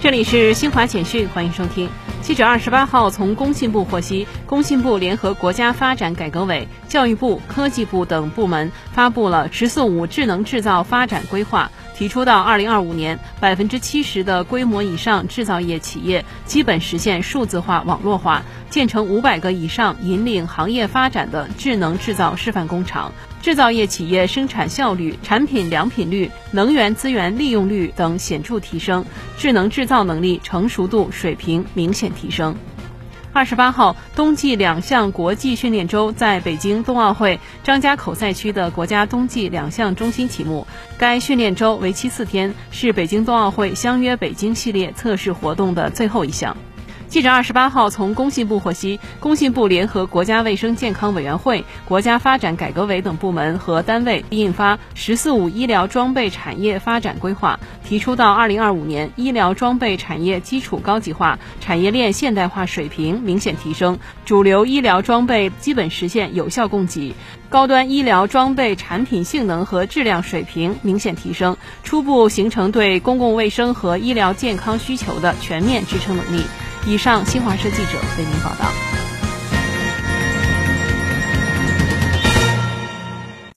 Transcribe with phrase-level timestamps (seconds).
[0.00, 1.90] 这里是新华简讯，欢迎收听。
[2.22, 11.68] 记者二十八号从工信部获悉，工信部联合国家发展改革委、教育部、科技部等部门发布了“十四五”智能制造发展规划，
[11.98, 23.12] 提出到二零二五年，百分之七十的规模以上制造业企业基本实现数字化、网络化，建成五百个以上引领行业发展的智能制造示范工厂。
[23.42, 29.04] 制造业企业生产效率、产品良品率、能源资源利用率等显著提升，
[29.36, 32.54] 智能制造能力成熟度水平明显提升。
[33.38, 40.66] 二十八号，冬季两项国际训练周在北京冬奥会张家口赛区的国家冬季两项中心启幕。
[40.98, 46.56] 该训练周为期四天，是北京冬奥会“相约北京”系列测试活动的最后一项。
[47.08, 57.58] 记者二十八号从工信部获悉，工信部联合国家卫生健康委员会、国家发展改革委等部门和单位印发《“十四五”医疗装备产业发展规划》，
[57.88, 67.14] 提出到二零二五年，医疗装备产业基础高级化、产业链现代化水平明显提升，主流医疗装备基本实现有效供给，
[67.48, 76.44] 高端医疗装备产品性能和质量水平明显提升，初步形成对公共卫生和医疗健康需求的全面支撑能力。
[76.88, 78.87] 以上，新华社记者为您报道。